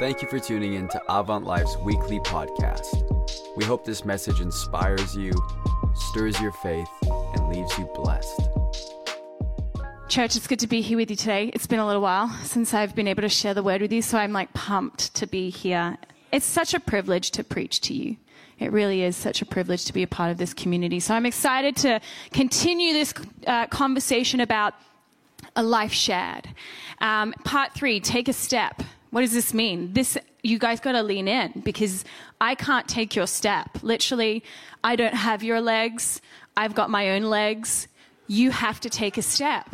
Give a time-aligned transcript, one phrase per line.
[0.00, 3.04] Thank you for tuning in to Avant Life's weekly podcast.
[3.54, 5.30] We hope this message inspires you,
[5.94, 8.48] stirs your faith, and leaves you blessed.
[10.08, 11.50] Church, it's good to be here with you today.
[11.52, 14.00] It's been a little while since I've been able to share the word with you,
[14.00, 15.98] so I'm like pumped to be here.
[16.32, 18.16] It's such a privilege to preach to you.
[18.58, 21.00] It really is such a privilege to be a part of this community.
[21.00, 22.00] So I'm excited to
[22.32, 23.12] continue this
[23.46, 24.72] uh, conversation about
[25.56, 26.48] a life shared.
[27.02, 28.82] Um, part three, take a step.
[29.10, 29.92] What does this mean?
[29.92, 32.04] This, you guys got to lean in because
[32.40, 33.78] I can't take your step.
[33.82, 34.44] Literally,
[34.84, 36.20] I don't have your legs.
[36.56, 37.88] I've got my own legs.
[38.28, 39.68] You have to take a step.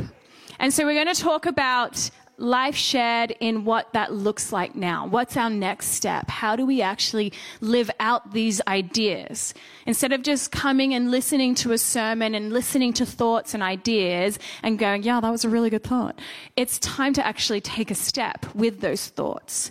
[0.59, 5.07] And so we're going to talk about life shared in what that looks like now.
[5.07, 6.29] What's our next step?
[6.29, 9.55] How do we actually live out these ideas?
[9.87, 14.39] Instead of just coming and listening to a sermon and listening to thoughts and ideas
[14.63, 16.19] and going, yeah, that was a really good thought.
[16.57, 19.71] It's time to actually take a step with those thoughts.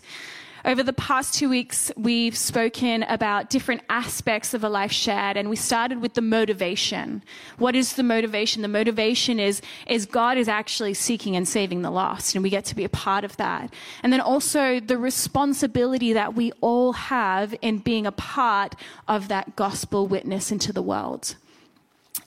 [0.66, 5.48] Over the past two weeks, we've spoken about different aspects of a life shared, and
[5.48, 7.22] we started with the motivation.
[7.60, 8.64] What is the motivation?
[8.64, 12.66] The motivation is, is God is actually seeking and saving the lost, and we get
[12.66, 13.72] to be a part of that.
[14.02, 18.74] And then also the responsibility that we all have in being a part
[19.08, 21.36] of that gospel witness into the world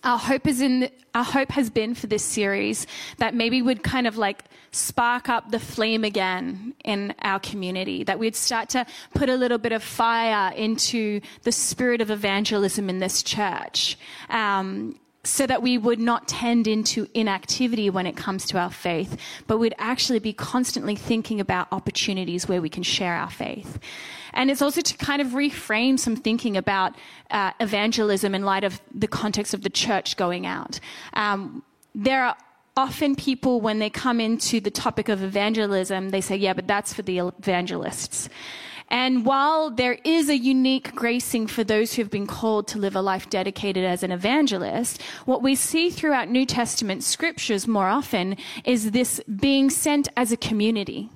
[0.05, 4.07] our hope is in our hope has been for this series that maybe would kind
[4.07, 9.29] of like spark up the flame again in our community that we'd start to put
[9.29, 15.47] a little bit of fire into the spirit of evangelism in this church um, so
[15.47, 19.75] that we would not tend into inactivity when it comes to our faith, but we'd
[19.79, 23.79] actually be constantly thinking about opportunities where we can share our faith.
[24.33, 26.95] And it's also to kind of reframe some thinking about
[27.31, 30.81] uh, evangelism in light of the context of the church going out.
[31.15, 31.62] Um,
[31.95, 32.37] there are
[32.77, 36.93] often people, when they come into the topic of evangelism, they say, yeah, but that's
[36.93, 38.29] for the evangelists.
[38.91, 42.97] And while there is a unique gracing for those who have been called to live
[42.97, 48.36] a life dedicated as an evangelist, what we see throughout New Testament scriptures more often
[48.64, 51.11] is this being sent as a community.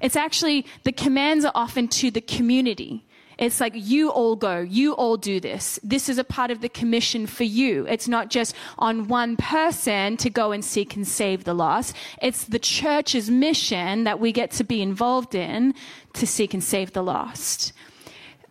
[0.00, 3.04] It's actually, the commands are often to the community.
[3.38, 5.78] It's like, you all go, you all do this.
[5.82, 7.86] This is a part of the commission for you.
[7.86, 11.94] It's not just on one person to go and seek and save the lost.
[12.22, 15.74] It's the church's mission that we get to be involved in
[16.14, 17.74] to seek and save the lost.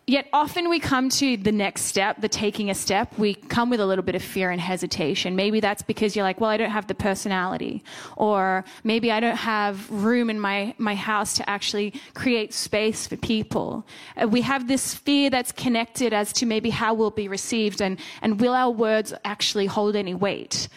[0.08, 3.80] Yet often we come to the next step, the taking a step, we come with
[3.80, 5.34] a little bit of fear and hesitation.
[5.34, 7.82] Maybe that's because you're like, well, I don't have the personality.
[8.16, 13.16] Or maybe I don't have room in my, my house to actually create space for
[13.16, 13.84] people.
[14.16, 17.98] Uh, we have this fear that's connected as to maybe how we'll be received and,
[18.22, 20.68] and will our words actually hold any weight?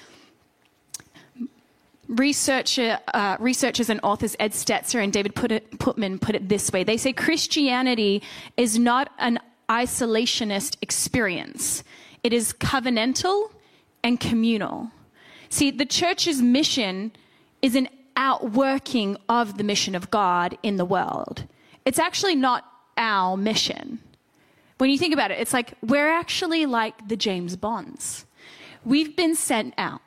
[2.09, 6.83] Researcher, uh, researchers and authors Ed Stetzer and David Putman put it this way.
[6.83, 8.23] They say Christianity
[8.57, 9.39] is not an
[9.69, 11.83] isolationist experience.
[12.23, 13.51] It is covenantal
[14.03, 14.91] and communal.
[15.49, 17.11] See, the church's mission
[17.61, 21.45] is an outworking of the mission of God in the world.
[21.85, 22.65] It's actually not
[22.97, 23.99] our mission.
[24.77, 28.25] When you think about it, it's like we're actually like the James Bonds.
[28.85, 30.01] We've been sent out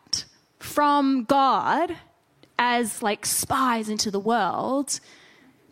[0.62, 1.96] from God
[2.58, 5.00] as like spies into the world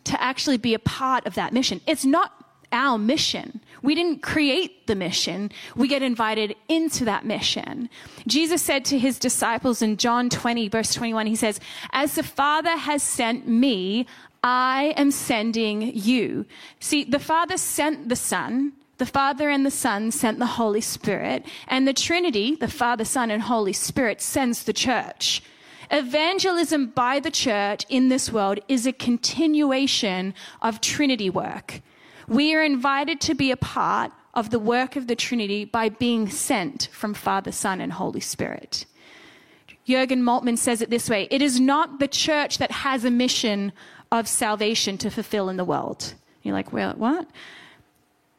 [0.03, 1.79] to actually be a part of that mission.
[1.87, 2.33] It's not
[2.71, 3.61] our mission.
[3.81, 5.51] We didn't create the mission.
[5.75, 7.89] We get invited into that mission.
[8.27, 11.59] Jesus said to his disciples in John 20, verse 21, he says,
[11.91, 14.05] As the Father has sent me,
[14.43, 16.45] I am sending you.
[16.79, 21.43] See, the Father sent the Son the Father and the Son sent the Holy Spirit,
[21.67, 25.41] and the Trinity, the Father, Son, and Holy Spirit, sends the church.
[25.89, 31.81] Evangelism by the church in this world is a continuation of Trinity work.
[32.27, 36.29] We are invited to be a part of the work of the Trinity by being
[36.29, 38.85] sent from Father, Son, and Holy Spirit.
[39.83, 43.73] Jurgen Moltmann says it this way It is not the church that has a mission
[44.11, 46.13] of salvation to fulfill in the world.
[46.43, 47.27] You're like, well, what?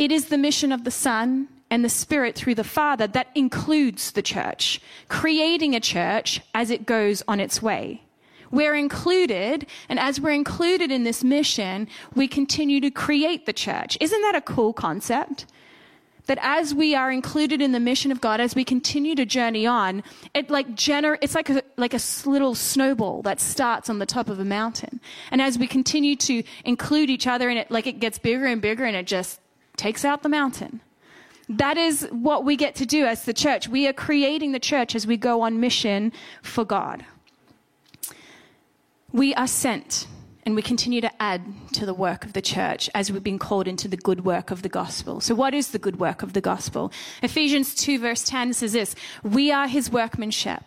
[0.02, 4.10] It is the mission of the Son and the Spirit through the Father that includes
[4.10, 8.02] the church, creating a church as it goes on its way.
[8.50, 13.96] We're included, and as we're included in this mission, we continue to create the church.
[14.00, 15.46] Isn't that a cool concept?
[16.26, 19.69] That as we are included in the mission of God, as we continue to journey
[19.69, 20.02] on,
[20.34, 24.28] it like gener- it's like a, like a little snowball that starts on the top
[24.28, 25.00] of a mountain.
[25.31, 28.60] And as we continue to include each other in it, like it gets bigger and
[28.60, 29.38] bigger and it just
[29.82, 30.81] takes out the mountain.
[31.49, 33.69] That is what we get to do as the church.
[33.69, 37.05] We are creating the church as we go on mission for God.
[39.12, 40.06] We are sent.
[40.44, 41.40] and we continue to add
[41.73, 44.62] to the work of the church as we've been called into the good work of
[44.62, 45.20] the gospel.
[45.20, 46.90] So, what is the good work of the gospel?
[47.23, 50.64] Ephesians 2, verse 10 says this We are his workmanship,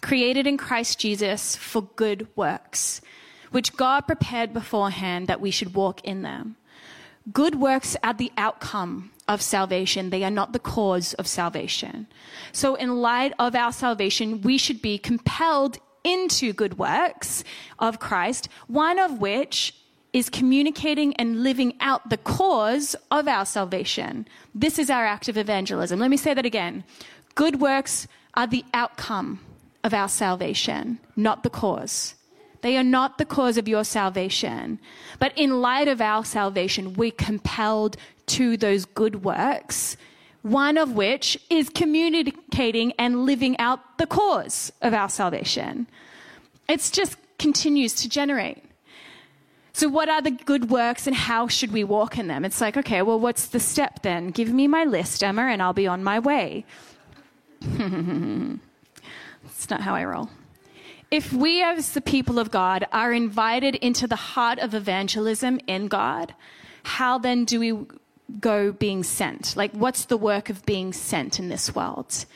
[0.00, 3.02] created in Christ Jesus for good works,
[3.50, 6.56] which God prepared beforehand that we should walk in them.
[7.32, 10.10] Good works are the outcome of salvation.
[10.10, 12.06] They are not the cause of salvation.
[12.52, 17.44] So, in light of our salvation, we should be compelled into good works
[17.78, 19.74] of Christ, one of which
[20.12, 24.26] is communicating and living out the cause of our salvation.
[24.54, 26.00] This is our act of evangelism.
[26.00, 26.84] Let me say that again.
[27.34, 29.40] Good works are the outcome
[29.84, 32.14] of our salvation, not the cause.
[32.62, 34.78] They are not the cause of your salvation.
[35.18, 37.96] But in light of our salvation, we're compelled
[38.26, 39.96] to those good works
[40.42, 45.86] one of which is communicating and living out the cause of our salvation.
[46.68, 48.64] It just continues to generate.
[49.72, 52.44] So, what are the good works and how should we walk in them?
[52.44, 54.30] It's like, okay, well, what's the step then?
[54.30, 56.64] Give me my list, Emma, and I'll be on my way.
[59.42, 60.30] It's not how I roll.
[61.10, 65.88] If we, as the people of God, are invited into the heart of evangelism in
[65.88, 66.34] God,
[66.84, 67.86] how then do we
[68.38, 69.56] go being sent?
[69.56, 72.26] Like, what's the work of being sent in this world?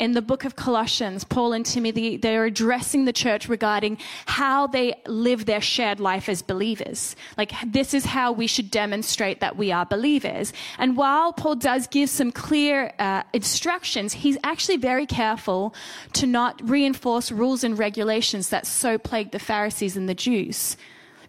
[0.00, 4.94] In the book of Colossians, Paul and Timothy, they're addressing the church regarding how they
[5.06, 7.14] live their shared life as believers.
[7.36, 10.54] Like, this is how we should demonstrate that we are believers.
[10.78, 15.74] And while Paul does give some clear uh, instructions, he's actually very careful
[16.14, 20.78] to not reinforce rules and regulations that so plagued the Pharisees and the Jews.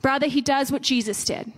[0.02, 1.52] Rather, he does what Jesus did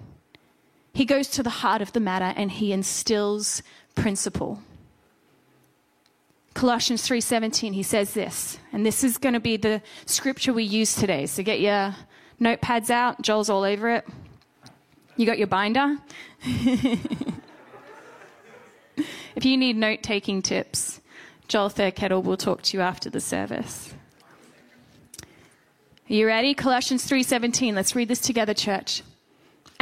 [0.93, 3.63] he goes to the heart of the matter and he instills
[3.95, 4.61] principle.
[6.53, 10.95] Colossians 3:17 he says this, and this is going to be the scripture we use
[10.95, 11.25] today.
[11.25, 11.95] So get your
[12.39, 14.07] notepads out, Joel's all over it.
[15.15, 15.97] You got your binder?
[19.35, 21.01] if you need note-taking tips,
[21.47, 23.93] Joel Fairkettle will talk to you after the service.
[26.09, 26.53] Are you ready?
[26.53, 27.73] Colossians 3:17.
[27.73, 29.01] Let's read this together, church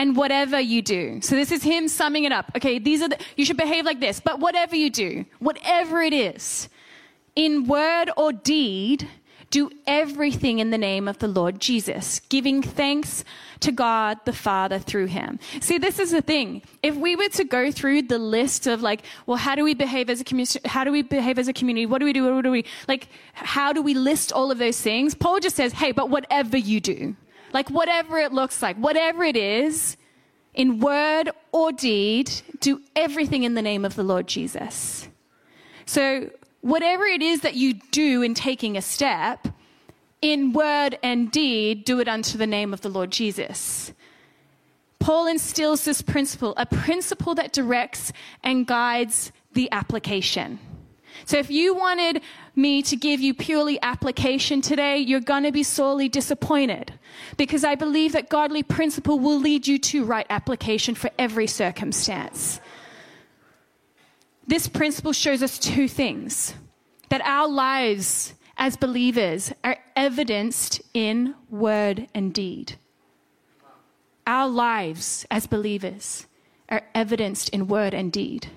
[0.01, 1.21] and whatever you do.
[1.21, 2.51] So this is him summing it up.
[2.57, 6.11] Okay, these are the, you should behave like this, but whatever you do, whatever it
[6.11, 6.69] is,
[7.35, 9.07] in word or deed,
[9.51, 13.23] do everything in the name of the Lord Jesus, giving thanks
[13.59, 15.37] to God the Father through him.
[15.59, 16.63] See, this is the thing.
[16.81, 20.09] If we were to go through the list of like, well, how do we behave
[20.09, 20.61] as a community?
[20.65, 21.85] How do we behave as a community?
[21.85, 22.33] What do we do?
[22.33, 25.13] What do we, like, how do we list all of those things?
[25.13, 27.15] Paul just says, hey, but whatever you do.
[27.53, 29.97] Like, whatever it looks like, whatever it is,
[30.53, 35.07] in word or deed, do everything in the name of the Lord Jesus.
[35.85, 36.29] So,
[36.61, 39.47] whatever it is that you do in taking a step,
[40.21, 43.93] in word and deed, do it unto the name of the Lord Jesus.
[44.99, 48.13] Paul instills this principle, a principle that directs
[48.43, 50.59] and guides the application.
[51.25, 52.21] So if you wanted
[52.55, 56.93] me to give you purely application today, you're going to be sorely disappointed
[57.37, 62.59] because I believe that godly principle will lead you to right application for every circumstance.
[64.47, 66.53] This principle shows us two things
[67.09, 72.75] that our lives as believers are evidenced in word and deed.
[74.27, 76.27] Our lives as believers
[76.69, 78.49] are evidenced in word and deed.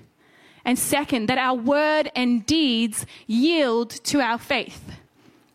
[0.65, 4.91] And second, that our word and deeds yield to our faith.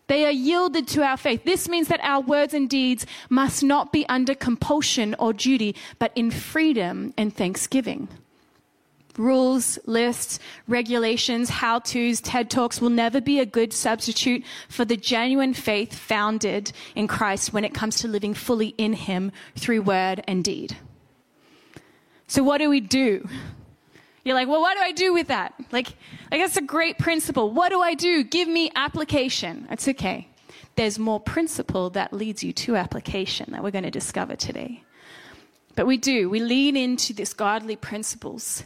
[0.06, 1.44] They are yielded to our faith.
[1.44, 6.10] This means that our words and deeds must not be under compulsion or duty, but
[6.16, 8.08] in freedom and thanksgiving.
[9.16, 14.96] Rules, lists, regulations, how to's, TED Talks will never be a good substitute for the
[14.96, 20.24] genuine faith founded in Christ when it comes to living fully in Him through word
[20.26, 20.76] and deed.
[22.26, 23.28] So, what do we do?
[24.24, 25.54] You're like, well, what do I do with that?
[25.72, 25.88] Like,
[26.30, 27.50] like that's a great principle.
[27.50, 28.22] What do I do?
[28.22, 29.66] Give me application.
[29.70, 30.28] It's okay.
[30.76, 34.82] There's more principle that leads you to application that we're going to discover today.
[35.74, 36.28] But we do.
[36.28, 38.64] We lean into these godly principles.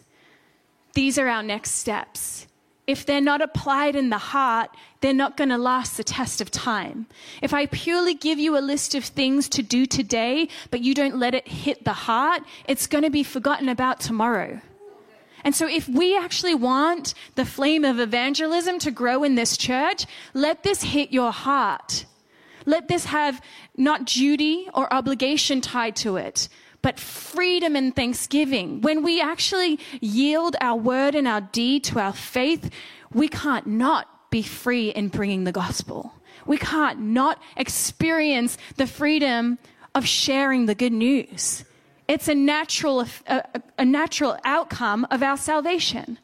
[0.95, 2.47] These are our next steps.
[2.87, 4.71] If they're not applied in the heart,
[5.01, 7.07] they're not going to last the test of time.
[7.41, 11.17] If I purely give you a list of things to do today, but you don't
[11.17, 14.61] let it hit the heart, it's going to be forgotten about tomorrow.
[15.45, 20.07] And so, if we actually want the flame of evangelism to grow in this church,
[20.33, 22.07] let this hit your heart.
[22.67, 23.43] Let this have
[23.77, 26.49] not duty or obligation tied to it,
[26.81, 28.81] but freedom and thanksgiving.
[28.81, 32.71] When we actually yield our word and our deed to our faith,
[33.13, 36.15] we can't not be free in bringing the gospel.
[36.47, 39.59] We can't not experience the freedom
[39.95, 41.65] of sharing the good news.
[42.07, 43.43] It's a natural, a,
[43.79, 46.19] a natural outcome of our salvation.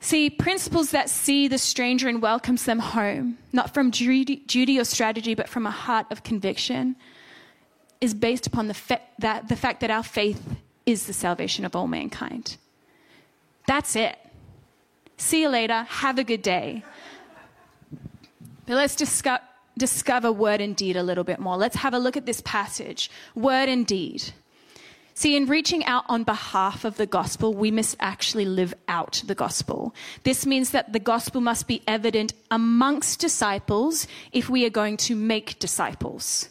[0.00, 5.34] See, principles that see the stranger and welcomes them home, not from duty, or strategy,
[5.34, 6.94] but from a heart of conviction,
[8.00, 10.42] is based upon the, fa- that, the fact that our faith
[10.84, 12.58] is the salvation of all mankind.
[13.66, 14.18] That's it.
[15.16, 15.84] See you later.
[15.84, 16.84] Have a good day.
[18.66, 21.56] But let's discover word and deed a little bit more.
[21.56, 24.32] Let's have a look at this passage word and deed.
[25.16, 29.36] See, in reaching out on behalf of the gospel, we must actually live out the
[29.36, 29.94] gospel.
[30.24, 35.14] This means that the gospel must be evident amongst disciples if we are going to
[35.14, 36.48] make disciples.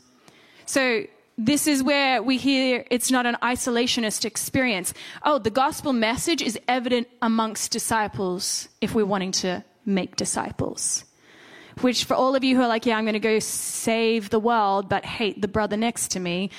[0.66, 1.06] So,
[1.38, 4.94] this is where we hear it's not an isolationist experience.
[5.24, 11.06] Oh, the gospel message is evident amongst disciples if we're wanting to make disciples.
[11.82, 14.40] Which, for all of you who are like, yeah, I'm going to go save the
[14.40, 16.52] world, but hate the brother next to me,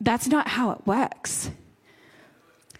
[0.00, 1.50] that's not how it works.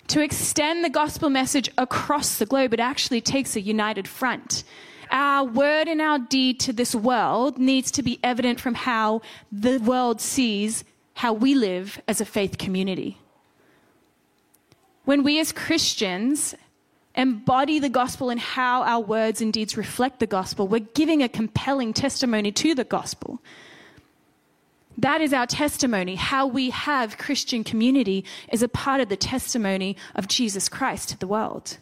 [0.08, 4.64] To extend the gospel message across the globe, it actually takes a united front.
[5.10, 9.78] Our word and our deed to this world needs to be evident from how the
[9.78, 10.84] world sees
[11.14, 13.18] how we live as a faith community.
[15.04, 16.54] When we as Christians
[17.14, 21.28] embody the gospel in how our words and deeds reflect the gospel, we're giving a
[21.28, 23.42] compelling testimony to the gospel.
[24.98, 26.16] That is our testimony.
[26.16, 31.18] How we have Christian community is a part of the testimony of Jesus Christ to
[31.18, 31.78] the world.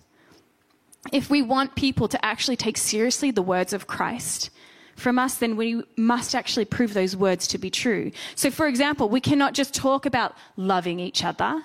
[1.12, 4.50] If we want people to actually take seriously the words of Christ
[4.96, 8.10] from us, then we must actually prove those words to be true.
[8.34, 11.62] So, for example, we cannot just talk about loving each other.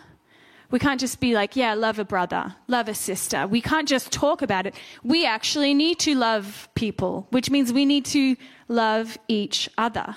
[0.69, 3.45] We can't just be like, yeah, love a brother, love a sister.
[3.45, 4.75] We can't just talk about it.
[5.03, 8.37] We actually need to love people, which means we need to
[8.69, 10.15] love each other.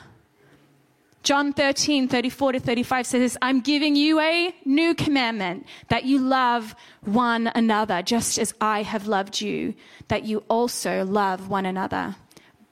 [1.25, 6.76] John 13, 34 to 35 says, I'm giving you a new commandment that you love
[7.00, 9.75] one another, just as I have loved you,
[10.09, 12.16] that you also love one another.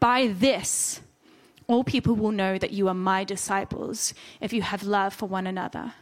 [0.00, 1.00] By this,
[1.66, 5.46] all people will know that you are my disciples if you have love for one
[5.46, 5.94] another.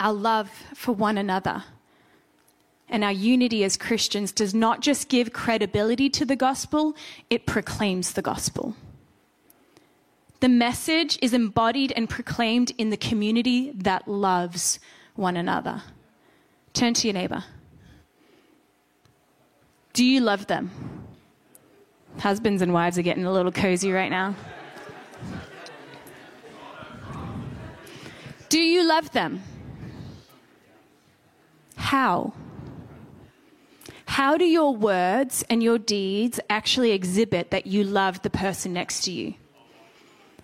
[0.00, 1.64] Our love for one another
[2.88, 6.96] and our unity as Christians does not just give credibility to the gospel,
[7.28, 8.76] it proclaims the gospel.
[10.40, 14.78] The message is embodied and proclaimed in the community that loves
[15.14, 15.82] one another.
[16.74, 17.44] Turn to your neighbor.
[19.94, 20.70] Do you love them?
[22.18, 24.34] Husbands and wives are getting a little cozy right now.
[28.50, 29.42] Do you love them?
[31.76, 32.32] How?
[34.04, 39.04] How do your words and your deeds actually exhibit that you love the person next
[39.04, 39.34] to you?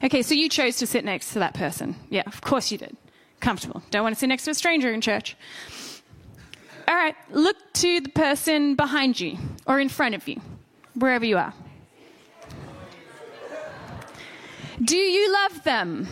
[0.05, 1.95] Okay, so you chose to sit next to that person.
[2.11, 2.97] Yeah, of course you did.
[3.41, 3.83] Comfortable.
[3.91, 5.37] Don't want to sit next to a stranger in church.
[6.89, 10.41] All right, look to the person behind you or in front of you,
[10.95, 11.55] wherever you are.
[14.83, 16.09] Do you love them?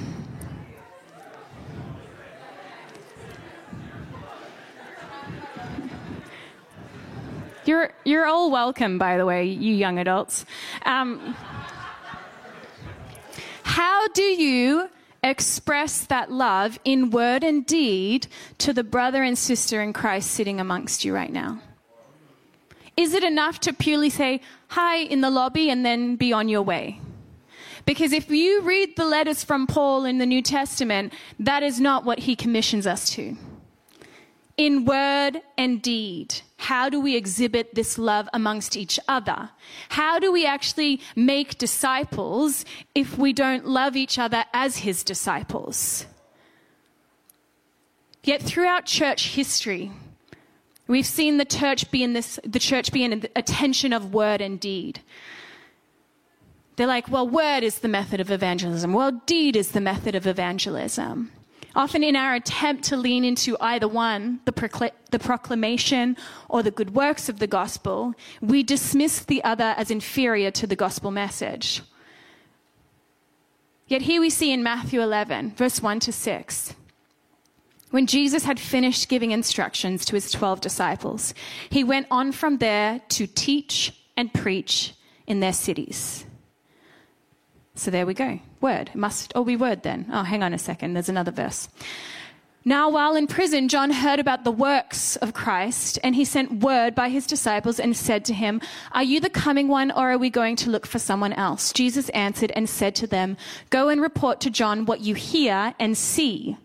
[7.64, 10.44] You're, you're all welcome, by the way, you young adults.
[10.86, 11.36] Um,
[13.70, 14.90] how do you
[15.22, 18.26] express that love in word and deed
[18.58, 21.62] to the brother and sister in Christ sitting amongst you right now?
[22.96, 26.62] Is it enough to purely say hi in the lobby and then be on your
[26.62, 27.00] way?
[27.86, 32.04] Because if you read the letters from Paul in the New Testament, that is not
[32.04, 33.36] what he commissions us to
[34.60, 36.42] in word and deed.
[36.58, 39.48] How do we exhibit this love amongst each other?
[39.88, 46.04] How do we actually make disciples if we don't love each other as his disciples?
[48.22, 49.92] Yet throughout church history,
[50.86, 54.42] we've seen the church be in this, the church be in a tension of word
[54.42, 55.00] and deed.
[56.76, 58.92] They're like, well, word is the method of evangelism.
[58.92, 61.32] Well, deed is the method of evangelism.
[61.74, 66.16] Often, in our attempt to lean into either one, the, procl- the, proclamation
[66.48, 70.74] or the good works of the gospel, we dismiss the other as inferior to the
[70.74, 71.82] gospel message.
[73.86, 76.74] Yet here we see in Matthew 11, verse 1 to 6,
[77.90, 81.34] when Jesus had finished giving instructions to his 12 disciples,
[81.70, 84.94] he went on from there to teach and preach
[85.26, 86.24] in their cities.
[87.74, 88.40] So there we go.
[88.60, 88.90] Word.
[88.90, 90.06] It must all be word then.
[90.12, 90.94] Oh, hang on a second.
[90.94, 91.68] There's another verse.
[92.62, 96.94] Now, while in prison, John heard about the works of Christ, and he sent word
[96.94, 98.60] by his disciples and said to him,
[98.92, 101.72] Are you the coming one, or are we going to look for someone else?
[101.72, 103.38] Jesus answered and said to them,
[103.70, 106.58] Go and report to John what you hear and see.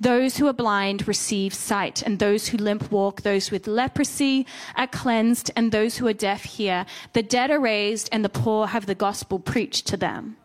[0.00, 4.88] Those who are blind receive sight, and those who limp walk, those with leprosy are
[4.88, 6.86] cleansed, and those who are deaf hear.
[7.12, 10.38] The dead are raised, and the poor have the gospel preached to them.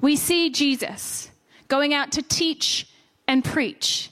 [0.00, 1.30] We see Jesus
[1.68, 2.88] going out to teach
[3.26, 4.10] and preach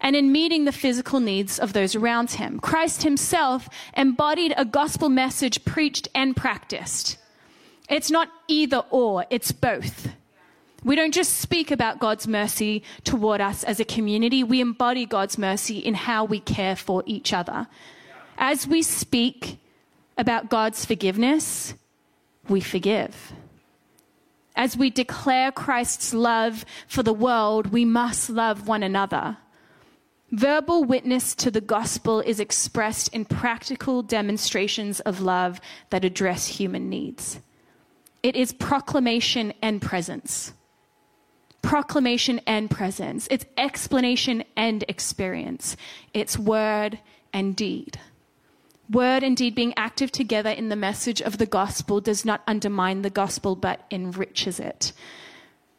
[0.00, 2.60] and in meeting the physical needs of those around him.
[2.60, 7.16] Christ himself embodied a gospel message preached and practiced.
[7.88, 10.08] It's not either or, it's both.
[10.84, 15.38] We don't just speak about God's mercy toward us as a community, we embody God's
[15.38, 17.66] mercy in how we care for each other.
[18.38, 19.58] As we speak
[20.18, 21.74] about God's forgiveness,
[22.48, 23.32] we forgive.
[24.56, 29.36] As we declare Christ's love for the world, we must love one another.
[30.32, 35.60] Verbal witness to the gospel is expressed in practical demonstrations of love
[35.90, 37.38] that address human needs.
[38.22, 40.52] It is proclamation and presence.
[41.62, 43.28] Proclamation and presence.
[43.30, 45.76] It's explanation and experience.
[46.12, 46.98] It's word
[47.32, 48.00] and deed.
[48.90, 53.02] Word and deed being active together in the message of the gospel does not undermine
[53.02, 54.92] the gospel but enriches it.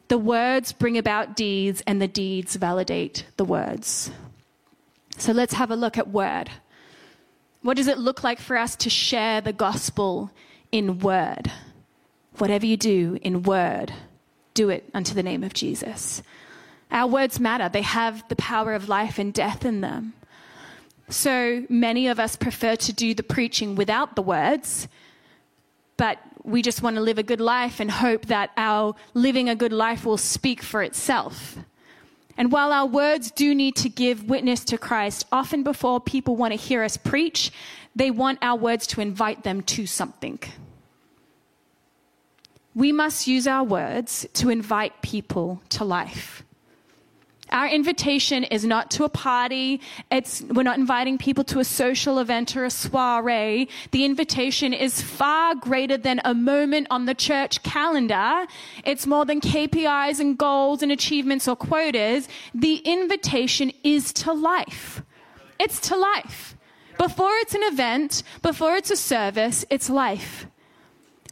[0.09, 4.09] The words bring about deeds, and the deeds validate the words.
[5.17, 6.49] So let's have a look at word.
[7.61, 10.31] What does it look like for us to share the gospel
[10.71, 11.51] in word?
[12.37, 13.91] Whatever you do in word,
[14.53, 16.21] do it unto the name of Jesus.
[16.89, 20.13] Our words matter, they have the power of life and death in them.
[21.09, 24.87] So many of us prefer to do the preaching without the words,
[25.95, 29.55] but we just want to live a good life and hope that our living a
[29.55, 31.57] good life will speak for itself.
[32.37, 36.53] And while our words do need to give witness to Christ, often before people want
[36.53, 37.51] to hear us preach,
[37.95, 40.39] they want our words to invite them to something.
[42.75, 46.43] We must use our words to invite people to life.
[47.51, 49.81] Our invitation is not to a party.
[50.11, 53.69] It's, we're not inviting people to a social event or a soiree.
[53.91, 58.45] The invitation is far greater than a moment on the church calendar.
[58.83, 62.27] It's more than KPIs and goals and achievements or quotas.
[62.53, 65.01] The invitation is to life.
[65.59, 66.55] It's to life.
[66.97, 70.47] Before it's an event, before it's a service, it's life.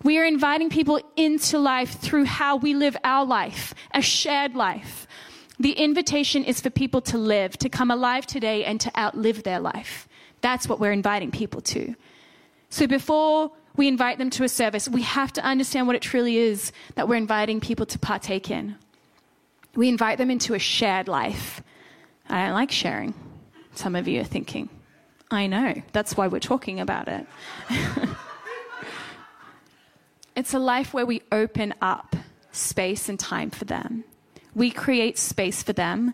[0.03, 5.07] We are inviting people into life through how we live our life, a shared life.
[5.59, 9.59] The invitation is for people to live, to come alive today and to outlive their
[9.59, 10.07] life.
[10.41, 11.95] That's what we're inviting people to.
[12.69, 16.37] So before we invite them to a service, we have to understand what it truly
[16.37, 18.75] is that we're inviting people to partake in.
[19.75, 21.61] We invite them into a shared life.
[22.29, 23.13] I don't like sharing.
[23.75, 24.69] Some of you are thinking,
[25.31, 27.25] I know, that's why we're talking about it.
[30.35, 32.15] it's a life where we open up
[32.51, 34.05] space and time for them
[34.55, 36.13] we create space for them,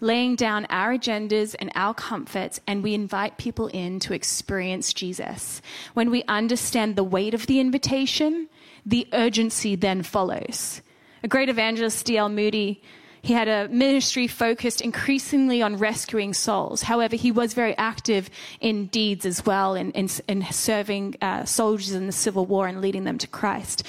[0.00, 5.62] laying down our agendas and our comforts, and we invite people in to experience Jesus.
[5.94, 8.48] When we understand the weight of the invitation,
[8.84, 10.82] the urgency then follows.
[11.22, 12.28] A great evangelist, D.L.
[12.28, 12.82] Moody,
[13.22, 16.82] he had a ministry focused increasingly on rescuing souls.
[16.82, 21.92] However, he was very active in deeds as well, in, in, in serving uh, soldiers
[21.92, 23.82] in the Civil War and leading them to Christ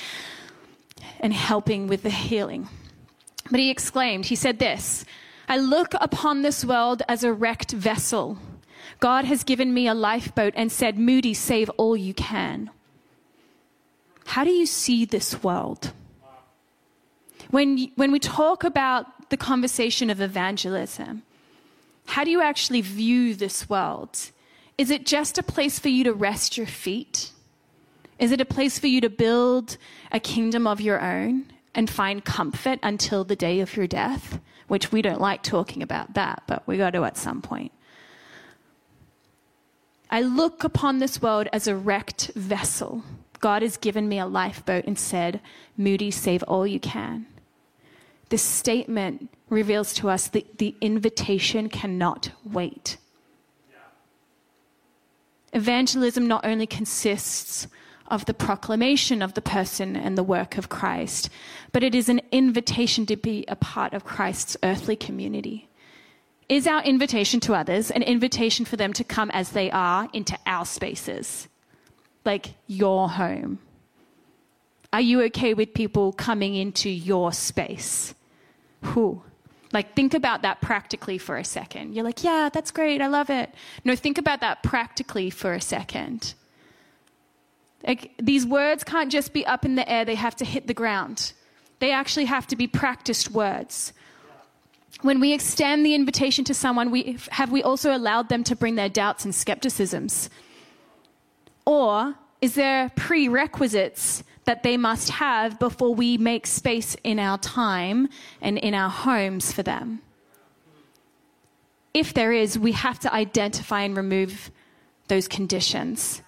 [1.19, 2.67] and helping with the healing.
[3.49, 5.05] But he exclaimed, he said this
[5.47, 8.37] I look upon this world as a wrecked vessel.
[8.99, 12.69] God has given me a lifeboat and said, Moody, save all you can.
[14.25, 15.91] How do you see this world?
[17.51, 21.23] When, when we talk about the conversation of evangelism,
[22.07, 24.31] how do you actually view this world?
[24.77, 27.31] Is it just a place for you to rest your feet?
[28.19, 29.77] Is it a place for you to build
[30.11, 31.45] a kingdom of your own?
[31.77, 36.15] And find comfort until the day of your death, which we don't like talking about
[36.15, 37.71] that, but we got to at some point.
[40.09, 43.03] I look upon this world as a wrecked vessel.
[43.39, 45.39] God has given me a lifeboat and said,
[45.77, 47.27] Moody, save all you can.
[48.29, 52.97] This statement reveals to us that the invitation cannot wait.
[55.53, 57.67] Evangelism not only consists
[58.07, 61.29] of the proclamation of the person and the work of Christ,
[61.71, 65.67] but it is an invitation to be a part of Christ's earthly community.
[66.49, 70.37] Is our invitation to others an invitation for them to come as they are into
[70.45, 71.47] our spaces,
[72.23, 73.59] like your home?
[74.93, 78.15] Are you okay with people coming into your space?
[78.81, 79.21] Who?
[79.73, 81.93] Like, think about that practically for a second.
[81.93, 83.01] You're like, yeah, that's great.
[83.01, 83.53] I love it.
[83.83, 86.33] No, think about that practically for a second.
[88.19, 91.33] These words can't just be up in the air, they have to hit the ground.
[91.79, 93.93] They actually have to be practiced words.
[95.01, 98.75] When we extend the invitation to someone, we, have we also allowed them to bring
[98.75, 100.29] their doubts and skepticisms?
[101.65, 108.09] Or is there prerequisites that they must have before we make space in our time
[108.41, 110.01] and in our homes for them?
[111.93, 114.51] If there is, we have to identify and remove
[115.07, 116.21] those conditions.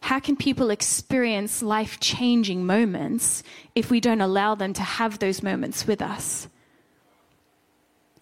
[0.00, 3.42] How can people experience life changing moments
[3.74, 6.48] if we don't allow them to have those moments with us?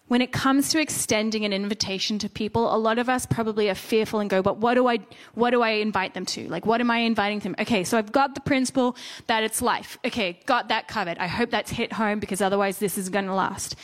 [0.07, 3.75] When it comes to extending an invitation to people, a lot of us probably are
[3.75, 4.99] fearful and go, but what do I,
[5.33, 6.47] what do I invite them to?
[6.47, 7.55] Like, what am I inviting them?
[7.57, 9.97] Okay, so I've got the principle that it's life.
[10.05, 11.17] Okay, got that covered.
[11.17, 13.75] I hope that's hit home because otherwise this is going to last.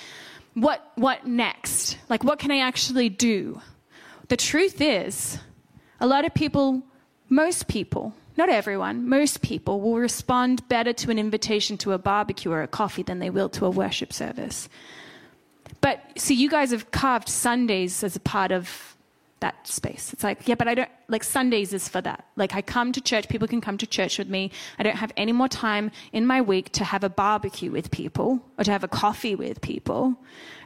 [0.54, 1.98] What, what next?
[2.08, 3.60] Like, what can I actually do?
[4.28, 5.40] The truth is,
[6.00, 6.84] a lot of people
[7.32, 12.52] most people, not everyone, most people will respond better to an invitation to a barbecue
[12.52, 14.68] or a coffee than they will to a worship service.
[15.80, 18.91] But see, you guys have carved Sundays as a part of
[19.42, 20.14] that space.
[20.14, 22.26] It's like, yeah, but I don't, like Sundays is for that.
[22.36, 24.52] Like I come to church, people can come to church with me.
[24.80, 28.40] I don't have any more time in my week to have a barbecue with people
[28.58, 30.16] or to have a coffee with people.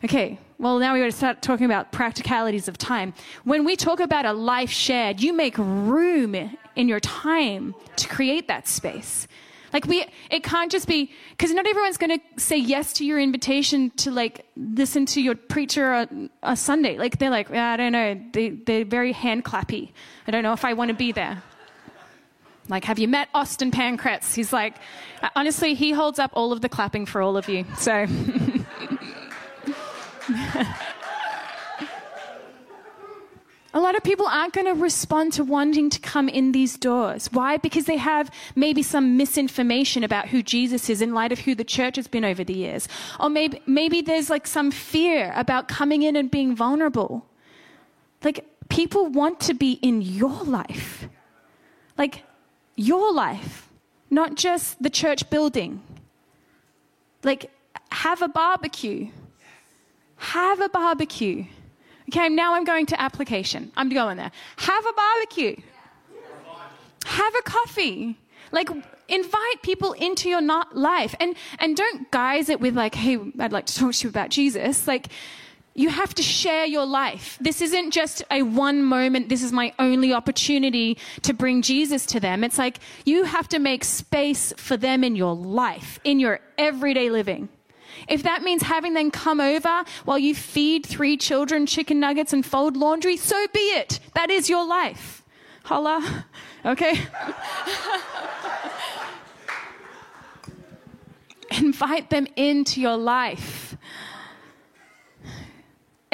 [0.03, 3.13] Okay, well, now we got to start talking about practicalities of time.
[3.43, 6.35] When we talk about a life shared, you make room
[6.75, 9.27] in your time to create that space.
[9.75, 13.19] Like we, it can't just be because not everyone's going to say yes to your
[13.19, 16.97] invitation to like listen to your preacher on a Sunday.
[16.97, 19.91] Like they're like, I don't know, they they're very hand clappy.
[20.27, 21.43] I don't know if I want to be there.
[22.69, 24.33] Like, have you met Austin Pancratz?
[24.33, 24.75] He's like,
[25.21, 27.65] uh, honestly, he holds up all of the clapping for all of you.
[27.77, 28.07] So.
[33.75, 37.27] A lot of people aren't going to respond to wanting to come in these doors.
[37.33, 37.57] Why?
[37.57, 41.65] Because they have maybe some misinformation about who Jesus is in light of who the
[41.65, 42.87] church has been over the years.
[43.19, 47.25] Or maybe, maybe there's like some fear about coming in and being vulnerable.
[48.23, 51.09] Like, people want to be in your life.
[51.97, 52.23] Like,
[52.77, 53.69] your life,
[54.09, 55.81] not just the church building.
[57.23, 57.51] Like,
[57.91, 59.09] have a barbecue.
[60.15, 61.43] Have a barbecue.
[62.09, 63.71] Okay, now I'm going to application.
[63.75, 64.31] I'm going there.
[64.57, 65.55] Have a barbecue.
[67.05, 68.17] Have a coffee.
[68.51, 68.69] Like,
[69.07, 71.15] invite people into your life.
[71.19, 74.29] And, and don't guise it with, like, hey, I'd like to talk to you about
[74.29, 74.87] Jesus.
[74.87, 75.07] Like,
[75.75, 77.37] you have to share your life.
[77.41, 82.19] This isn't just a one moment, this is my only opportunity to bring Jesus to
[82.19, 82.43] them.
[82.45, 87.09] It's like you have to make space for them in your life, in your everyday
[87.09, 87.49] living.
[88.07, 92.45] If that means having them come over while you feed three children chicken nuggets and
[92.45, 93.99] fold laundry, so be it.
[94.13, 95.23] That is your life.
[95.63, 96.25] Holla.
[96.65, 96.99] Okay?
[101.61, 103.77] Invite them into your life.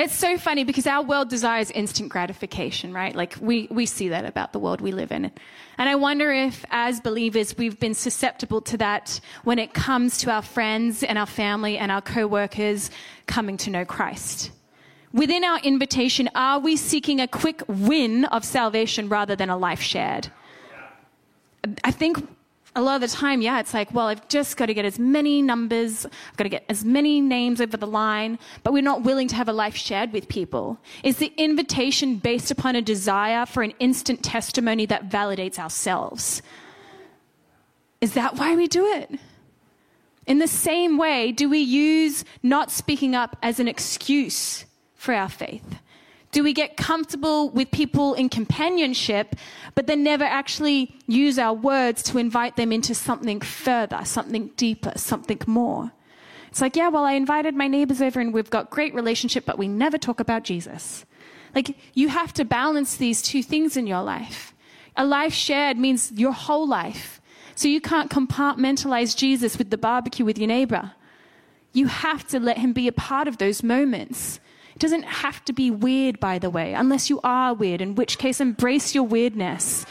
[0.01, 3.15] It's so funny because our world desires instant gratification, right?
[3.15, 5.25] Like we, we see that about the world we live in.
[5.77, 10.31] And I wonder if, as believers, we've been susceptible to that when it comes to
[10.31, 12.89] our friends and our family and our co workers
[13.27, 14.49] coming to know Christ.
[15.13, 19.81] Within our invitation, are we seeking a quick win of salvation rather than a life
[19.81, 20.31] shared?
[21.83, 22.27] I think
[22.75, 24.97] a lot of the time, yeah, it's like, well, I've just got to get as
[24.97, 29.03] many numbers, I've got to get as many names over the line, but we're not
[29.03, 30.77] willing to have a life shared with people.
[31.03, 36.41] Is the invitation based upon a desire for an instant testimony that validates ourselves?
[37.99, 39.19] Is that why we do it?
[40.25, 45.29] In the same way, do we use not speaking up as an excuse for our
[45.29, 45.75] faith?
[46.31, 49.35] Do we get comfortable with people in companionship,
[49.75, 54.93] but then never actually use our words to invite them into something further, something deeper,
[54.95, 55.91] something more?
[56.47, 59.57] It's like, yeah, well, I invited my neighbors over and we've got great relationship, but
[59.57, 61.05] we never talk about Jesus.
[61.53, 64.53] Like, you have to balance these two things in your life.
[64.95, 67.21] A life shared means your whole life.
[67.55, 70.91] So you can't compartmentalize Jesus with the barbecue with your neighbor.
[71.73, 74.39] You have to let him be a part of those moments
[74.81, 78.41] doesn't have to be weird, by the way, unless you are weird, in which case,
[78.41, 79.85] embrace your weirdness.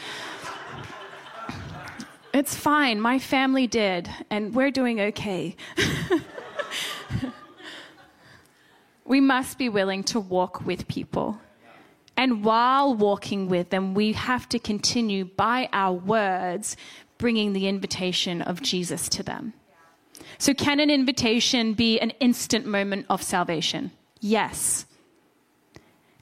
[2.33, 2.99] It's fine.
[2.99, 5.55] My family did, and we're doing okay.
[9.05, 11.39] we must be willing to walk with people.
[12.17, 16.75] And while walking with them, we have to continue by our words
[17.17, 19.53] bringing the invitation of Jesus to them.
[20.37, 23.91] So, can an invitation be an instant moment of salvation?
[24.21, 24.85] Yes.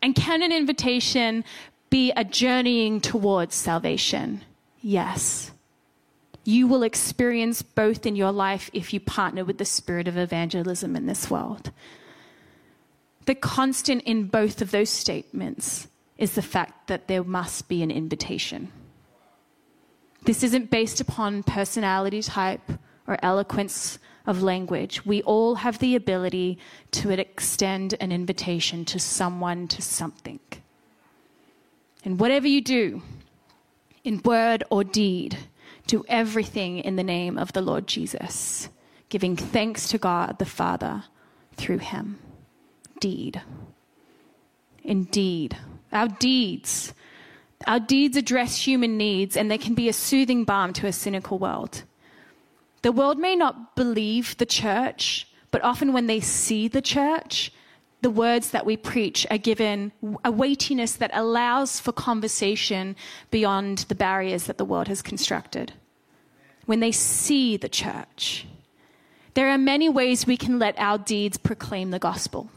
[0.02, 1.44] And can an invitation
[1.90, 4.42] be a journeying towards salvation?
[4.82, 5.52] Yes.
[6.46, 10.96] You will experience both in your life if you partner with the spirit of evangelism
[10.96, 11.72] in this world.
[13.26, 17.92] The constant in both of those statements is the fact that there must be an
[17.92, 18.72] invitation.
[20.24, 22.72] This isn't based upon personality type
[23.08, 25.04] or eloquence of language.
[25.08, 26.60] We all have the ability
[26.92, 30.40] to extend an invitation to someone, to something.
[32.06, 33.02] And whatever you do,
[34.04, 35.40] in word or deed,
[35.88, 38.70] do everything in the name of the Lord Jesus,
[39.10, 41.06] giving thanks to God the Father
[41.58, 42.20] through him.
[43.00, 43.42] Deed.
[44.84, 45.58] Indeed.
[45.92, 46.94] Our deeds.
[47.66, 51.40] Our deeds address human needs and they can be a soothing balm to a cynical
[51.40, 51.84] world.
[52.82, 57.52] The world may not believe the church, but often when they see the church,
[58.02, 59.92] the words that we preach are given
[60.24, 62.96] a weightiness that allows for conversation
[63.30, 65.74] beyond the barriers that the world has constructed.
[66.66, 68.46] When they see the church,
[69.34, 72.50] there are many ways we can let our deeds proclaim the gospel.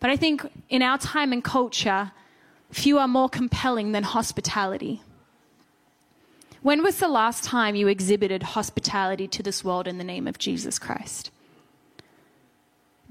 [0.00, 2.12] But I think in our time and culture,
[2.70, 5.02] few are more compelling than hospitality.
[6.62, 10.38] When was the last time you exhibited hospitality to this world in the name of
[10.38, 11.30] Jesus Christ?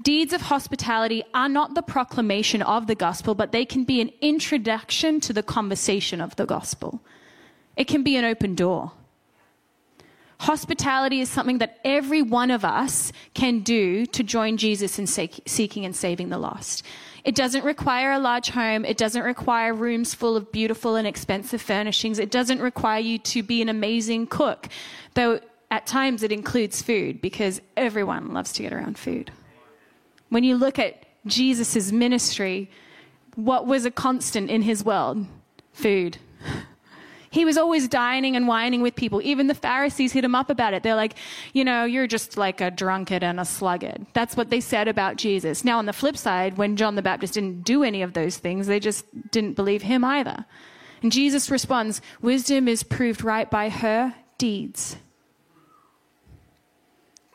[0.02, 4.10] Deeds of hospitality are not the proclamation of the gospel, but they can be an
[4.20, 7.00] introduction to the conversation of the gospel.
[7.76, 8.92] It can be an open door.
[10.40, 15.84] Hospitality is something that every one of us can do to join Jesus in seeking
[15.84, 16.84] and saving the lost.
[17.24, 18.84] It doesn't require a large home.
[18.84, 22.18] It doesn't require rooms full of beautiful and expensive furnishings.
[22.18, 24.68] It doesn't require you to be an amazing cook,
[25.14, 29.30] though at times it includes food because everyone loves to get around food.
[30.28, 32.70] When you look at Jesus' ministry,
[33.36, 35.26] what was a constant in his world?
[35.72, 36.18] Food.
[37.32, 39.22] He was always dining and wining with people.
[39.22, 40.82] Even the Pharisees hit him up about it.
[40.82, 41.14] They're like,
[41.54, 44.04] you know, you're just like a drunkard and a sluggard.
[44.12, 45.64] That's what they said about Jesus.
[45.64, 48.66] Now, on the flip side, when John the Baptist didn't do any of those things,
[48.66, 50.44] they just didn't believe him either.
[51.02, 54.98] And Jesus responds, Wisdom is proved right by her deeds.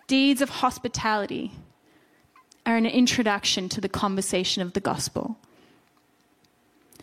[0.06, 1.54] Deeds of hospitality
[2.68, 5.40] are an introduction to the conversation of the gospel.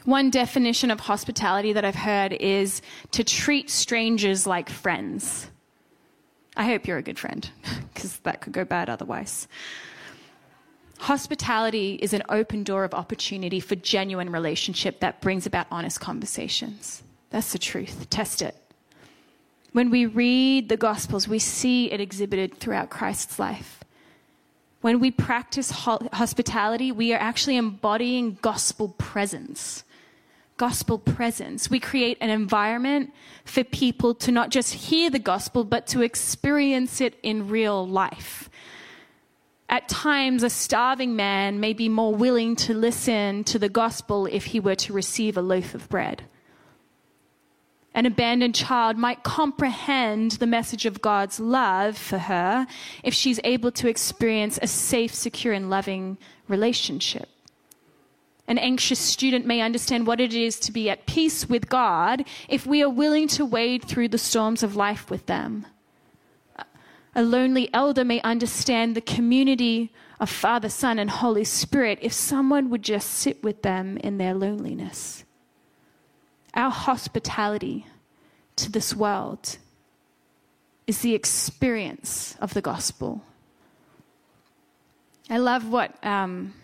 [0.05, 5.51] One definition of hospitality that I've heard is to treat strangers like friends.
[6.57, 7.49] I hope you're a good friend,
[7.95, 9.49] because that could go bad otherwise.
[10.99, 17.03] Hospitality is an open door of opportunity for genuine relationship that brings about honest conversations.
[17.31, 18.09] That's the truth.
[18.11, 18.55] Test it.
[19.73, 23.81] When we read the Gospels, we see it exhibited throughout Christ's life.
[24.83, 29.83] When we practice hospitality, we are actually embodying gospel presence.
[30.57, 31.69] Gospel presence.
[31.69, 33.13] We create an environment
[33.45, 38.49] for people to not just hear the gospel, but to experience it in real life.
[39.69, 44.47] At times, a starving man may be more willing to listen to the gospel if
[44.47, 46.25] he were to receive a loaf of bread
[47.95, 52.67] an abandoned child might comprehend the message of God's love for her
[53.05, 57.29] if she's able to experience a safe, secure, and loving relationship.
[58.47, 62.67] An anxious student may understand what it is to be at peace with God if
[62.67, 65.67] we are willing to wade through the storms of life with them.
[67.15, 72.71] A lonely elder may understand the community of Father, Son, and Holy Spirit if someone
[72.71, 75.25] would just sit with them in their loneliness
[76.55, 77.87] our hospitality
[78.57, 79.59] to this world
[80.87, 83.23] is the experience of the gospel.
[85.29, 86.55] I love what um,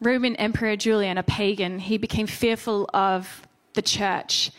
[0.00, 3.42] Roman Emperor Julian, a pagan, he became fearful of
[3.74, 4.50] the church,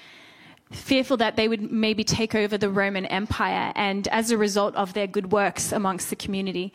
[0.72, 4.94] fearful that they would maybe take over the Roman Empire, and as a result of
[4.94, 6.74] their good works amongst the community.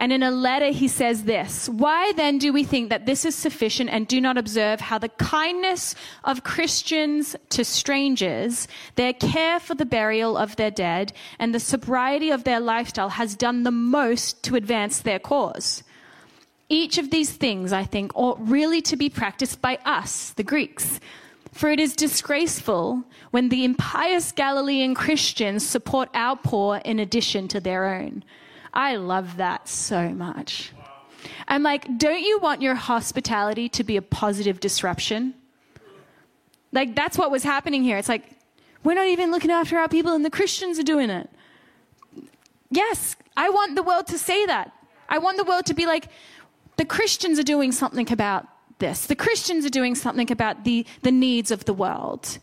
[0.00, 3.34] And in a letter, he says this Why then do we think that this is
[3.34, 9.74] sufficient and do not observe how the kindness of Christians to strangers, their care for
[9.74, 14.44] the burial of their dead, and the sobriety of their lifestyle has done the most
[14.44, 15.82] to advance their cause?
[16.68, 21.00] Each of these things, I think, ought really to be practiced by us, the Greeks.
[21.52, 27.60] For it is disgraceful when the impious Galilean Christians support our poor in addition to
[27.60, 28.22] their own.
[28.72, 30.72] I love that so much.
[31.48, 35.34] I'm like, don't you want your hospitality to be a positive disruption?
[36.70, 37.96] Like, that's what was happening here.
[37.96, 38.24] It's like,
[38.84, 41.30] we're not even looking after our people, and the Christians are doing it.
[42.70, 44.70] Yes, I want the world to say that.
[45.08, 46.08] I want the world to be like,
[46.78, 48.46] the Christians are doing something about
[48.78, 49.06] this.
[49.06, 52.38] The Christians are doing something about the, the needs of the world.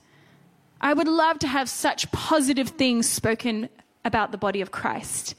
[0.81, 3.69] I would love to have such positive things spoken
[4.03, 5.35] about the body of Christ.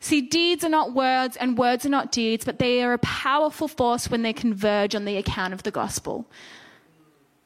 [0.00, 3.68] See, deeds are not words and words are not deeds, but they are a powerful
[3.68, 6.26] force when they converge on the account of the gospel.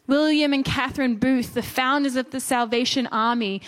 [0.07, 3.63] William and Catherine Booth, the founders of the Salvation Army,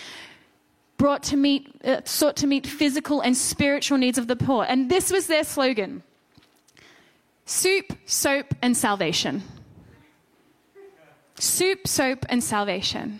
[0.97, 4.65] brought to meet, uh, sought to meet physical and spiritual needs of the poor.
[4.67, 6.03] And this was their slogan
[7.45, 9.43] soup, soap, and salvation.
[11.39, 13.19] Soup, soap, and salvation.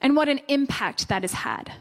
[0.00, 1.72] And what an impact that has had.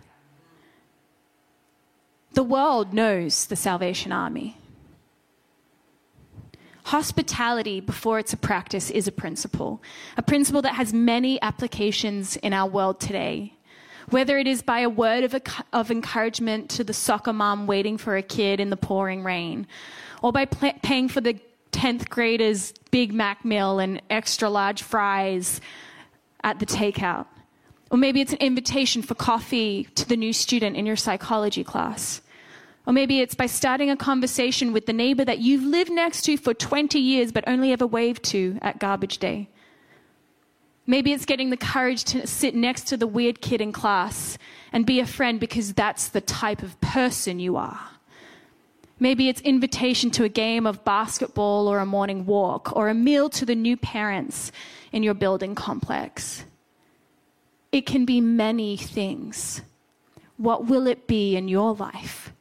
[2.33, 4.57] The world knows the Salvation Army.
[6.86, 9.81] Hospitality, before it's a practice, is a principle,
[10.17, 13.53] a principle that has many applications in our world today.
[14.09, 15.36] Whether it is by a word of,
[15.71, 19.65] of encouragement to the soccer mom waiting for a kid in the pouring rain,
[20.23, 21.38] or by pl- paying for the
[21.71, 25.62] 10th grader's Big Mac meal and extra large fries
[26.43, 27.27] at the takeout.
[27.91, 32.21] Or maybe it's an invitation for coffee to the new student in your psychology class.
[32.88, 36.38] Or maybe it's by starting a conversation with the neighbor that you've lived next to
[36.38, 39.49] for 20 years but only ever waved to at garbage day.
[40.86, 44.38] Maybe it's getting the courage to sit next to the weird kid in class
[44.73, 47.92] and be a friend because that's the type of person you are.
[49.04, 53.30] Maybe it's invitation to a game of basketball or a morning walk or a meal
[53.32, 54.50] to the new parents
[54.94, 56.46] in your building complex.
[57.74, 59.62] It can be many things.
[60.38, 62.32] What will it be in your life?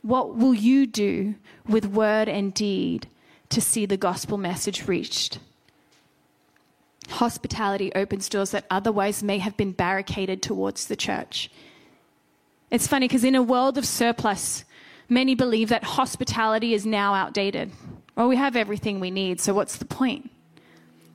[0.00, 1.34] What will you do
[1.68, 3.06] with word and deed
[3.50, 5.38] to see the gospel message reached?
[7.10, 11.50] Hospitality opens doors that otherwise may have been barricaded towards the church.
[12.70, 14.64] It's funny because in a world of surplus,
[15.08, 17.70] many believe that hospitality is now outdated.
[18.16, 20.30] Well, we have everything we need, so what's the point?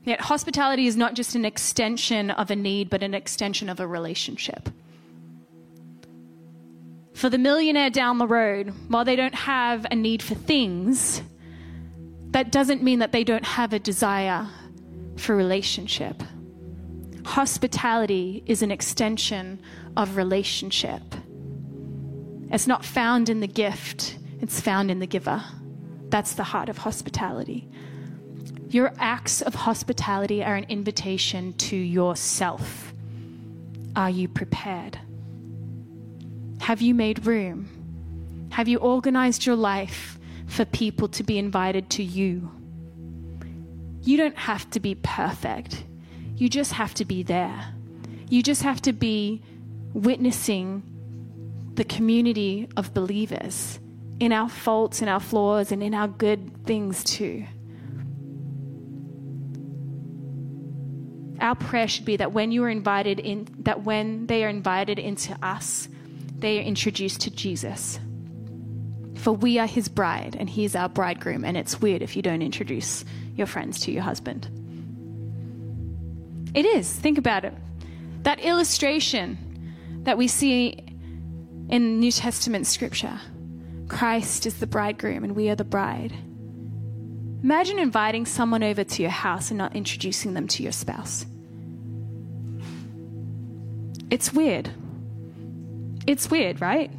[0.03, 3.87] Yet, hospitality is not just an extension of a need, but an extension of a
[3.87, 4.69] relationship.
[7.13, 11.21] For the millionaire down the road, while they don't have a need for things,
[12.31, 14.47] that doesn't mean that they don't have a desire
[15.17, 16.23] for relationship.
[17.25, 19.61] Hospitality is an extension
[19.97, 21.01] of relationship.
[22.51, 25.43] It's not found in the gift, it's found in the giver.
[26.09, 27.67] That's the heart of hospitality.
[28.69, 32.93] Your acts of hospitality are an invitation to yourself.
[33.95, 34.99] Are you prepared?
[36.61, 38.49] Have you made room?
[38.51, 42.51] Have you organized your life for people to be invited to you?
[44.01, 45.83] You don't have to be perfect.
[46.35, 47.73] You just have to be there.
[48.29, 49.41] You just have to be
[49.93, 50.83] witnessing
[51.79, 53.79] the community of believers
[54.19, 57.45] in our faults, in our flaws, and in our good things too.
[61.39, 64.99] Our prayer should be that when you are invited in, that when they are invited
[64.99, 65.87] into us,
[66.37, 67.97] they are introduced to Jesus.
[69.15, 72.21] For we are his bride and he is our bridegroom, and it's weird if you
[72.21, 73.05] don't introduce
[73.37, 74.49] your friends to your husband.
[76.53, 76.91] It is.
[76.91, 77.53] Think about it.
[78.23, 79.37] That illustration
[80.03, 80.88] that we see
[81.69, 83.19] in New Testament scripture
[83.87, 86.13] Christ is the bridegroom and we are the bride.
[87.43, 91.25] Imagine inviting someone over to your house and not introducing them to your spouse.
[94.11, 94.69] It's weird.
[96.05, 96.91] It's weird, right?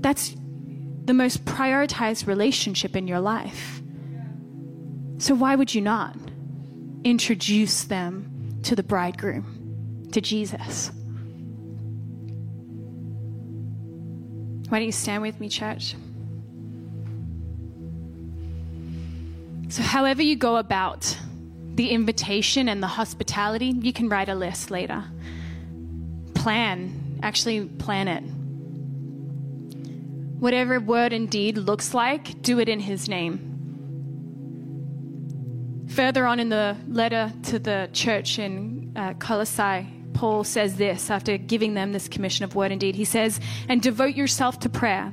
[0.00, 0.34] That's
[1.04, 3.82] the most prioritized relationship in your life.
[5.18, 6.16] So, why would you not
[7.02, 10.92] introduce them to the bridegroom, to Jesus?
[14.68, 15.94] Why don't you stand with me, church?
[19.70, 21.16] So, however you go about
[21.74, 25.04] the invitation and the hospitality, you can write a list later
[26.38, 28.22] plan, actually plan it.
[30.40, 33.44] Whatever word and deed looks like, do it in His name.
[35.88, 41.38] Further on in the letter to the church in uh, Colossae, Paul says this after
[41.38, 42.96] giving them this commission of word and deed.
[42.96, 43.38] He says,
[43.68, 45.12] And devote yourself to prayer,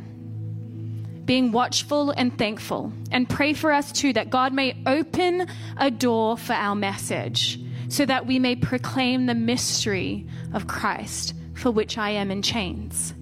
[1.26, 6.40] being watchful and thankful, and pray for us too that God may open a door
[6.40, 10.26] for our message so that we may proclaim the mystery
[10.56, 13.14] of Christ, for which I am in chains.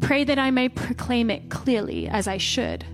[0.00, 2.84] Pray that I may proclaim it clearly as I should.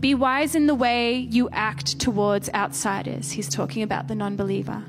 [0.00, 3.32] Be wise in the way you act towards outsiders.
[3.32, 4.82] He's talking about the non believer.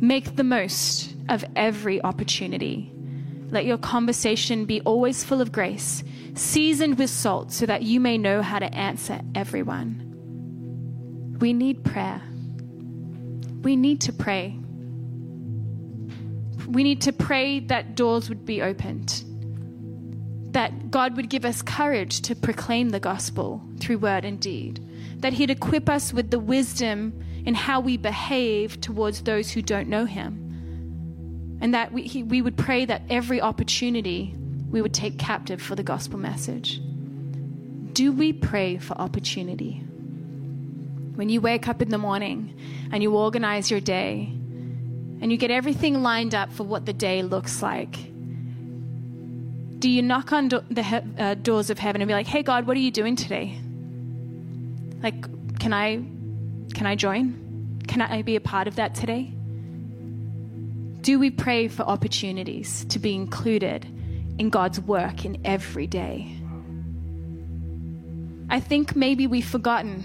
[0.00, 2.92] Make the most of every opportunity.
[3.50, 6.02] Let your conversation be always full of grace,
[6.34, 10.00] seasoned with salt, so that you may know how to answer everyone.
[11.40, 12.22] We need prayer.
[13.62, 14.58] We need to pray.
[16.66, 19.24] We need to pray that doors would be opened,
[20.52, 24.84] that God would give us courage to proclaim the gospel through word and deed,
[25.20, 29.88] that He'd equip us with the wisdom in how we behave towards those who don't
[29.88, 30.43] know Him
[31.64, 34.34] and that we, he, we would pray that every opportunity
[34.70, 36.78] we would take captive for the gospel message.
[37.94, 39.82] Do we pray for opportunity?
[41.14, 42.54] When you wake up in the morning
[42.92, 44.28] and you organize your day
[45.22, 47.94] and you get everything lined up for what the day looks like,
[49.78, 52.42] do you knock on do- the he- uh, doors of heaven and be like, "Hey
[52.42, 53.58] God, what are you doing today?
[55.02, 56.04] Like, can I
[56.74, 57.80] can I join?
[57.88, 59.32] Can I be a part of that today?"
[61.04, 63.84] Do we pray for opportunities to be included
[64.38, 66.34] in God's work in every day?
[68.48, 70.02] I think maybe we've forgotten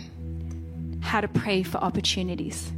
[1.01, 2.69] how to pray for opportunities.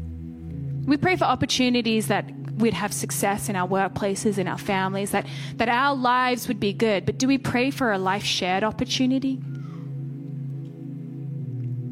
[0.86, 5.26] We pray for opportunities that we'd have success in our workplaces, in our families, that,
[5.56, 7.08] that our lives would be good.
[7.08, 9.42] But do we pray for a life shared opportunity?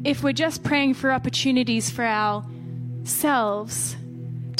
[0.04, 3.96] If we're just praying for opportunities for ourselves,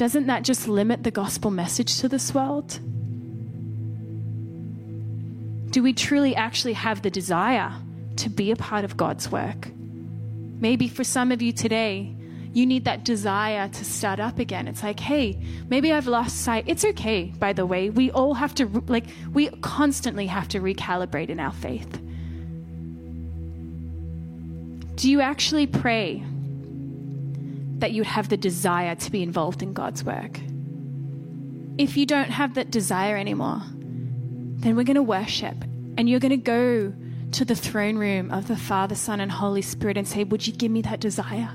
[0.01, 2.81] doesn't that just limit the gospel message to this world?
[5.71, 7.71] Do we truly actually have the desire
[8.17, 9.69] to be a part of God's work?
[10.59, 12.17] Maybe for some of you today,
[12.55, 14.69] you need that desire to start up again.
[14.69, 15.39] It's like, hey,
[15.69, 16.65] maybe I've lost sight.
[16.67, 17.91] It's okay, by the way.
[17.91, 22.01] We all have to, like, we constantly have to recalibrate in our faith.
[24.95, 26.25] Do you actually pray
[27.81, 30.39] that you'd have the desire to be involved in God's work.
[31.79, 33.63] If you don't have that desire anymore,
[34.61, 35.57] then we're going to worship
[35.97, 36.93] and you're going to go
[37.33, 40.53] to the throne room of the Father, Son, and Holy Spirit and say, Would you
[40.53, 41.51] give me that desire?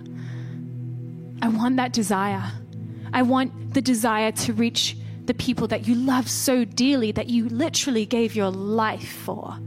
[1.41, 2.43] I want that desire.
[3.13, 7.49] I want the desire to reach the people that you love so dearly that you
[7.49, 9.57] literally gave your life for.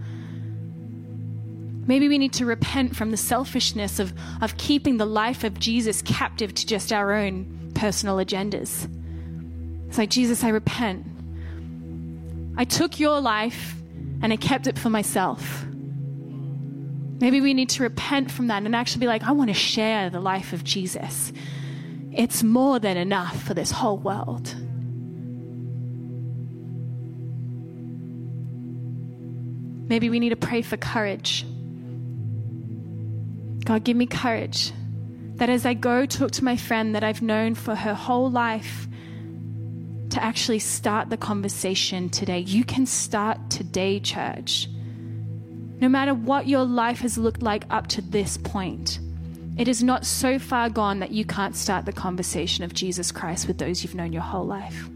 [1.88, 4.12] Maybe we need to repent from the selfishness of,
[4.42, 8.86] of keeping the life of Jesus captive to just our own personal agendas.
[9.88, 11.06] It's like, Jesus, I repent.
[12.58, 13.74] I took your life
[14.20, 15.64] and I kept it for myself.
[17.20, 20.10] Maybe we need to repent from that and actually be like, I want to share
[20.10, 21.32] the life of Jesus.
[22.12, 24.54] It's more than enough for this whole world.
[29.88, 31.46] Maybe we need to pray for courage.
[33.68, 34.72] God, give me courage
[35.34, 38.88] that as I go talk to my friend that I've known for her whole life,
[40.08, 42.38] to actually start the conversation today.
[42.38, 44.68] You can start today, church.
[45.80, 49.00] No matter what your life has looked like up to this point,
[49.58, 53.46] it is not so far gone that you can't start the conversation of Jesus Christ
[53.46, 54.88] with those you've known your whole life.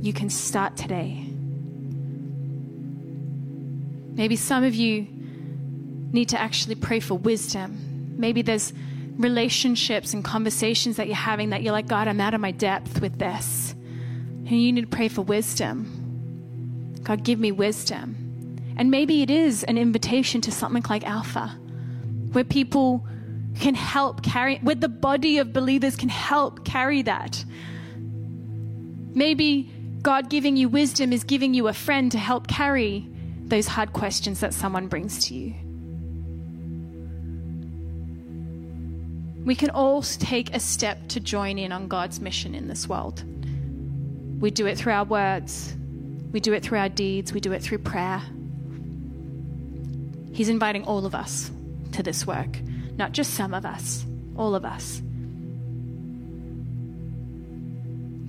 [0.00, 1.26] You can start today.
[4.14, 5.17] Maybe some of you
[6.12, 8.14] need to actually pray for wisdom.
[8.16, 8.72] Maybe there's
[9.18, 13.00] relationships and conversations that you're having that you're like, God, I'm out of my depth
[13.00, 13.72] with this.
[13.72, 17.00] And you need to pray for wisdom.
[17.02, 18.16] God, give me wisdom.
[18.76, 21.48] And maybe it is an invitation to something like Alpha,
[22.32, 23.04] where people
[23.58, 27.44] can help carry, where the body of believers can help carry that.
[29.14, 33.08] Maybe God giving you wisdom is giving you a friend to help carry
[33.46, 35.54] those hard questions that someone brings to you.
[39.48, 43.24] We can all take a step to join in on God's mission in this world.
[44.42, 45.74] We do it through our words,
[46.32, 48.20] we do it through our deeds, we do it through prayer.
[50.34, 51.50] He's inviting all of us
[51.92, 52.60] to this work,
[52.98, 54.04] not just some of us,
[54.36, 55.00] all of us.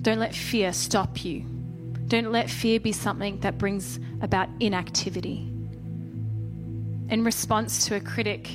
[0.00, 1.44] Don't let fear stop you.
[2.08, 5.46] Don't let fear be something that brings about inactivity.
[7.10, 8.48] In response to a critic,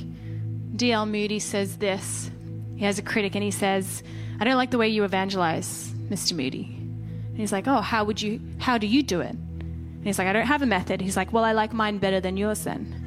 [0.75, 1.05] D.L.
[1.05, 2.31] Moody says this
[2.75, 4.03] he has a critic and he says,
[4.39, 6.33] I don't like the way you evangelize, Mr.
[6.33, 6.75] Moody.
[6.75, 9.31] And he's like, Oh, how would you, how do you do it?
[9.31, 11.01] And he's like, I don't have a method.
[11.01, 13.01] He's like, Well, I like mine better than yours then.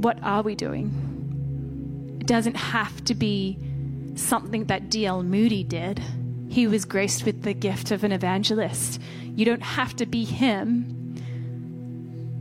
[0.00, 2.18] What are we doing?
[2.20, 3.58] It doesn't have to be
[4.14, 5.22] something that D.L.
[5.22, 6.00] Moody did.
[6.48, 9.00] He was graced with the gift of an evangelist.
[9.34, 11.03] You don't have to be him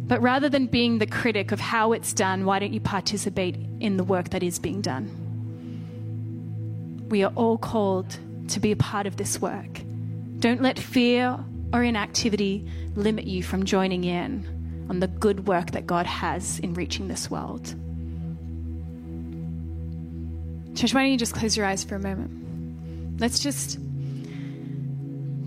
[0.07, 3.97] but rather than being the critic of how it's done, why don't you participate in
[3.97, 5.23] the work that is being done?
[7.13, 9.81] we are all called to be a part of this work.
[10.39, 11.37] Don't let fear
[11.71, 16.73] or inactivity limit you from joining in on the good work that God has in
[16.73, 17.65] reaching this world.
[20.75, 23.21] Church, why don't you just close your eyes for a moment?
[23.21, 23.77] Let's just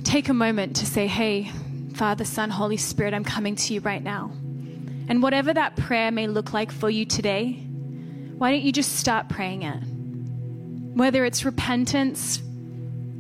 [0.04, 1.50] take a moment to say, Hey,
[1.94, 4.30] Father, Son, Holy Spirit, I'm coming to you right now.
[5.08, 7.52] And whatever that prayer may look like for you today,
[8.38, 9.78] why don't you just start praying it?
[10.96, 12.42] Whether it's repentance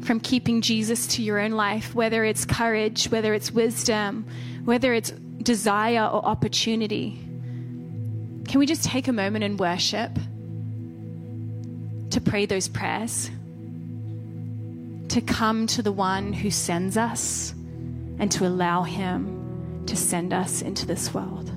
[0.02, 4.26] from keeping Jesus to your own life, whether it's courage, whether it's wisdom,
[4.64, 5.10] whether it's
[5.42, 7.18] desire or opportunity,
[8.48, 10.12] can we just take a moment and worship
[12.10, 13.30] to pray those prayers?
[15.08, 17.52] To come to the one who sends us
[18.18, 21.50] and to allow him to send us into this world.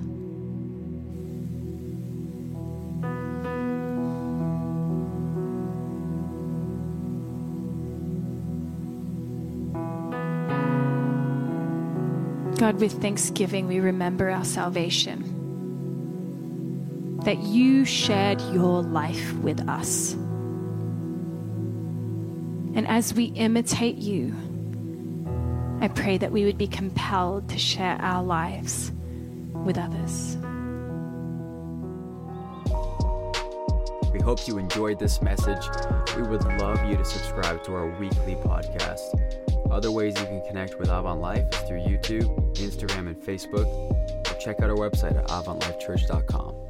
[12.60, 15.24] God, with thanksgiving, we remember our salvation.
[17.24, 20.12] That you shared your life with us.
[22.76, 24.36] And as we imitate you,
[25.80, 28.92] I pray that we would be compelled to share our lives
[29.54, 30.36] with others.
[34.12, 35.64] We hope you enjoyed this message.
[36.18, 39.49] We would love you to subscribe to our weekly podcast.
[39.72, 43.66] Other ways you can connect with Avant Life is through YouTube, Instagram, and Facebook.
[43.66, 46.69] Or check out our website at avantlifechurch.com.